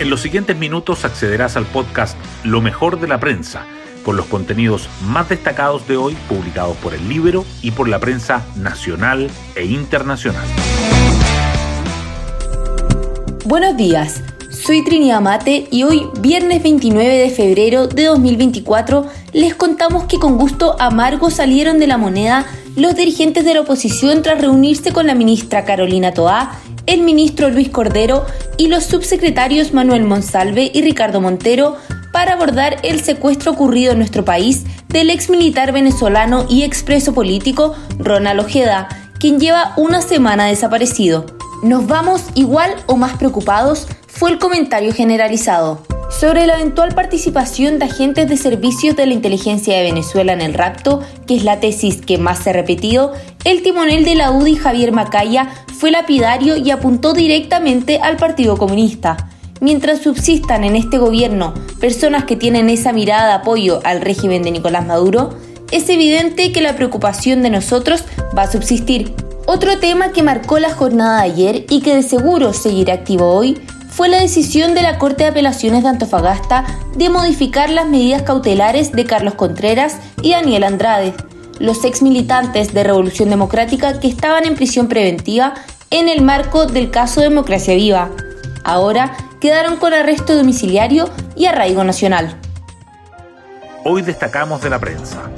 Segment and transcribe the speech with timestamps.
[0.00, 3.66] En los siguientes minutos accederás al podcast Lo mejor de la prensa,
[4.04, 8.46] con los contenidos más destacados de hoy publicados por el libro y por la prensa
[8.54, 10.46] nacional e internacional.
[13.44, 20.04] Buenos días, soy Trinidad Mate y hoy, viernes 29 de febrero de 2024, les contamos
[20.04, 22.46] que con gusto amargo salieron de la moneda
[22.76, 26.52] los dirigentes de la oposición tras reunirse con la ministra Carolina Toá
[26.88, 28.24] el ministro Luis Cordero
[28.56, 31.76] y los subsecretarios Manuel Monsalve y Ricardo Montero
[32.12, 37.74] para abordar el secuestro ocurrido en nuestro país del ex militar venezolano y expreso político
[37.98, 38.88] Ronald Ojeda,
[39.20, 41.26] quien lleva una semana desaparecido.
[41.62, 45.82] Nos vamos igual o más preocupados, fue el comentario generalizado.
[46.10, 50.54] Sobre la eventual participación de agentes de servicios de la inteligencia de Venezuela en el
[50.54, 53.12] rapto, que es la tesis que más se ha repetido,
[53.44, 55.48] el timonel de la UDI Javier Macaya
[55.78, 59.28] fue lapidario y apuntó directamente al Partido Comunista.
[59.60, 64.50] Mientras subsistan en este gobierno personas que tienen esa mirada de apoyo al régimen de
[64.50, 65.36] Nicolás Maduro,
[65.70, 68.04] es evidente que la preocupación de nosotros
[68.36, 69.14] va a subsistir.
[69.46, 73.60] Otro tema que marcó la jornada de ayer y que de seguro seguirá activo hoy
[73.98, 78.92] fue la decisión de la Corte de Apelaciones de Antofagasta de modificar las medidas cautelares
[78.92, 81.14] de Carlos Contreras y Daniel Andrade,
[81.58, 85.54] los ex militantes de Revolución Democrática que estaban en prisión preventiva
[85.90, 88.10] en el marco del caso Democracia Viva.
[88.62, 92.36] Ahora quedaron con arresto domiciliario y arraigo nacional.
[93.84, 95.28] Hoy destacamos de la prensa.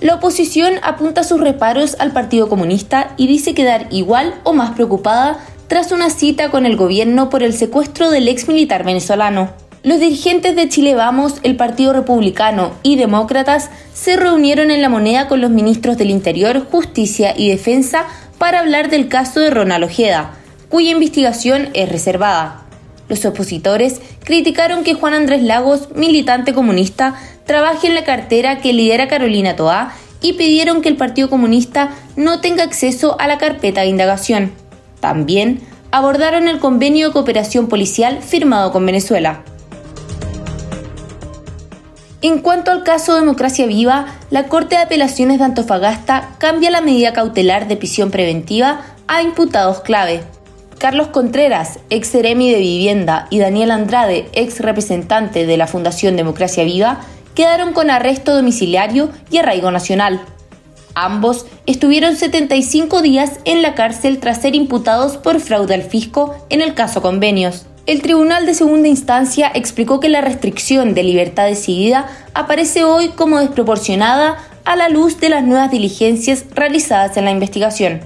[0.00, 5.40] La oposición apunta sus reparos al Partido Comunista y dice quedar igual o más preocupada
[5.68, 9.50] tras una cita con el gobierno por el secuestro del ex militar venezolano.
[9.84, 15.28] Los dirigentes de Chile Vamos, el Partido Republicano y Demócratas se reunieron en la moneda
[15.28, 18.06] con los ministros del Interior, Justicia y Defensa
[18.38, 20.34] para hablar del caso de Ronald Ojeda,
[20.68, 22.64] cuya investigación es reservada.
[23.08, 27.14] Los opositores criticaron que Juan Andrés Lagos, militante comunista,
[27.46, 32.40] trabaje en la cartera que lidera Carolina Toá y pidieron que el Partido Comunista no
[32.40, 34.67] tenga acceso a la carpeta de indagación.
[35.00, 35.60] También
[35.90, 39.42] abordaron el convenio de cooperación policial firmado con Venezuela.
[42.20, 47.12] En cuanto al caso Democracia Viva, la Corte de Apelaciones de Antofagasta cambia la medida
[47.12, 50.22] cautelar de prisión preventiva a imputados clave.
[50.78, 56.64] Carlos Contreras, ex seremi de Vivienda, y Daniel Andrade, ex representante de la Fundación Democracia
[56.64, 57.00] Viva,
[57.34, 60.20] quedaron con arresto domiciliario y arraigo nacional.
[61.00, 66.60] Ambos estuvieron 75 días en la cárcel tras ser imputados por fraude al fisco en
[66.60, 67.66] el caso Convenios.
[67.86, 73.38] El Tribunal de Segunda Instancia explicó que la restricción de libertad decidida aparece hoy como
[73.38, 78.00] desproporcionada a la luz de las nuevas diligencias realizadas en la investigación.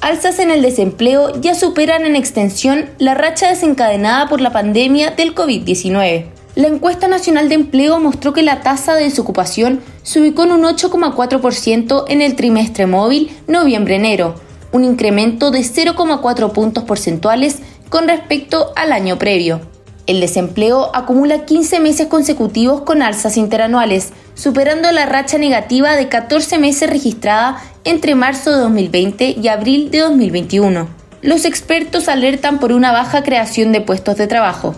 [0.00, 5.36] Alzas en el desempleo ya superan en extensión la racha desencadenada por la pandemia del
[5.36, 6.37] COVID-19.
[6.58, 10.64] La encuesta nacional de empleo mostró que la tasa de desocupación se ubicó en un
[10.64, 14.34] 8,4% en el trimestre móvil noviembre-enero,
[14.72, 17.58] un incremento de 0,4 puntos porcentuales
[17.90, 19.60] con respecto al año previo.
[20.08, 26.58] El desempleo acumula 15 meses consecutivos con alzas interanuales, superando la racha negativa de 14
[26.58, 30.88] meses registrada entre marzo de 2020 y abril de 2021.
[31.22, 34.74] Los expertos alertan por una baja creación de puestos de trabajo.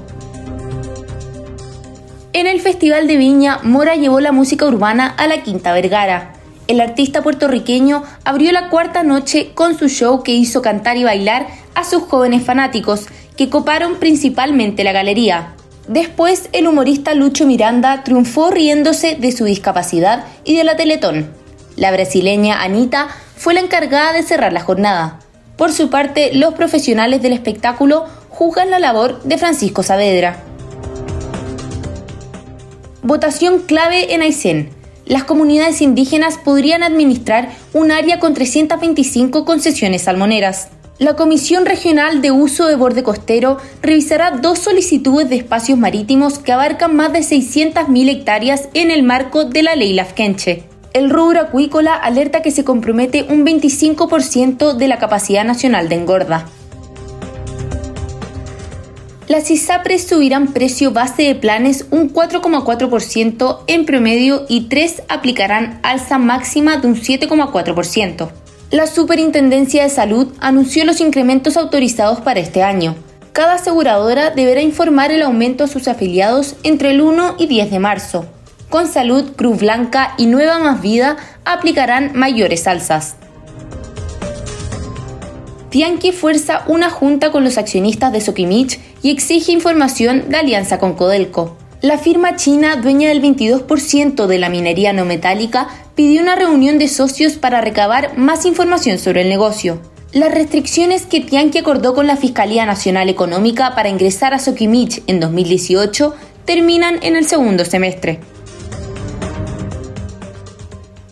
[2.32, 6.34] En el Festival de Viña, Mora llevó la música urbana a la Quinta Vergara
[6.70, 11.48] el artista puertorriqueño abrió la cuarta noche con su show que hizo cantar y bailar
[11.74, 15.56] a sus jóvenes fanáticos, que coparon principalmente la galería.
[15.88, 21.32] Después, el humorista Lucho Miranda triunfó riéndose de su discapacidad y de la Teletón.
[21.74, 25.18] La brasileña Anita fue la encargada de cerrar la jornada.
[25.56, 30.49] Por su parte, los profesionales del espectáculo juzgan la labor de Francisco Saavedra.
[33.10, 34.70] Votación clave en Aysén
[35.04, 40.68] las comunidades indígenas podrían administrar un área con 325 concesiones salmoneras.
[41.00, 46.52] La Comisión Regional de Uso de Borde Costero revisará dos solicitudes de espacios marítimos que
[46.52, 50.62] abarcan más de 600.000 hectáreas en el marco de la ley Lafkenche.
[50.92, 56.46] El rubro acuícola alerta que se compromete un 25% de la capacidad nacional de engorda.
[59.30, 66.18] Las ISAPRES subirán precio base de planes un 4,4% en promedio y tres aplicarán alza
[66.18, 68.28] máxima de un 7,4%.
[68.72, 72.96] La Superintendencia de Salud anunció los incrementos autorizados para este año.
[73.32, 77.78] Cada aseguradora deberá informar el aumento a sus afiliados entre el 1 y 10 de
[77.78, 78.26] marzo.
[78.68, 83.14] Con Salud, Cruz Blanca y Nueva Más Vida aplicarán mayores alzas.
[85.70, 90.94] Tianqi fuerza una junta con los accionistas de Sokimich y exige información de alianza con
[90.94, 91.56] Codelco.
[91.80, 96.88] La firma china, dueña del 22% de la minería no metálica, pidió una reunión de
[96.88, 99.80] socios para recabar más información sobre el negocio.
[100.12, 105.20] Las restricciones que Tianqi acordó con la Fiscalía Nacional Económica para ingresar a Sokimich en
[105.20, 106.14] 2018
[106.44, 108.18] terminan en el segundo semestre.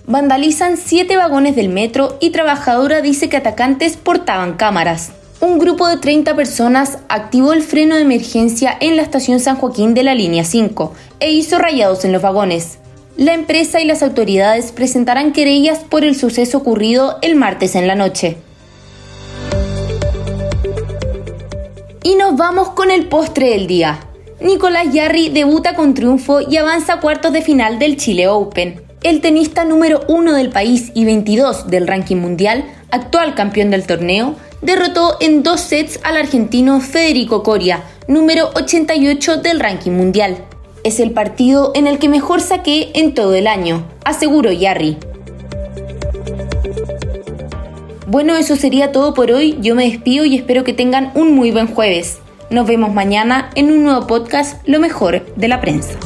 [0.08, 5.12] Vandalizan siete vagones del metro y trabajadora dice que atacantes portaban cámaras.
[5.38, 9.93] Un grupo de 30 personas activó el freno de emergencia en la estación San Joaquín
[9.93, 12.78] de la línea 5 e hizo rayados en los vagones.
[13.19, 17.94] La empresa y las autoridades presentarán querellas por el suceso ocurrido el martes en la
[17.94, 18.38] noche.
[22.02, 23.99] Y nos vamos con el postre del día.
[24.40, 28.88] Nicolás Yarri debuta con triunfo y avanza a cuartos de final del Chile Open.
[29.03, 34.35] El tenista número 1 del país y 22 del ranking mundial, actual campeón del torneo,
[34.61, 40.39] derrotó en dos sets al argentino Federico Coria, número 88 del ranking mundial.
[40.83, 44.97] Es el partido en el que mejor saqué en todo el año, aseguró Yarri.
[48.09, 49.59] Bueno, eso sería todo por hoy.
[49.61, 52.19] Yo me despido y espero que tengan un muy buen jueves.
[52.51, 55.97] Nos vemos mañana en un nuevo podcast, Lo mejor de la prensa.